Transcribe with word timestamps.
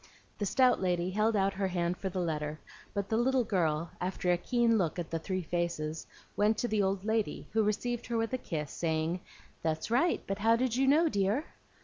The 0.39 0.47
stout 0.47 0.81
lady 0.81 1.11
held 1.11 1.35
out 1.35 1.53
her 1.53 1.67
hand 1.67 1.95
for 1.95 2.09
the 2.09 2.17
letter; 2.19 2.59
but 2.91 3.07
the 3.07 3.17
little 3.17 3.43
girl, 3.43 3.91
after 4.01 4.31
a 4.31 4.35
keen 4.39 4.75
look 4.79 4.97
at 4.97 5.11
the 5.11 5.19
three 5.19 5.43
faces, 5.43 6.07
went 6.35 6.57
to 6.57 6.67
the 6.67 6.81
old 6.81 7.05
lady, 7.05 7.45
who 7.51 7.61
received 7.63 8.07
her 8.07 8.17
with 8.17 8.33
a 8.33 8.39
kiss, 8.39 8.71
saying, 8.71 9.19
"That's 9.61 9.91
right; 9.91 10.23
but 10.25 10.39
how 10.39 10.55
did 10.55 10.75
you 10.75 10.87
know, 10.87 11.07
dear?" 11.07 11.45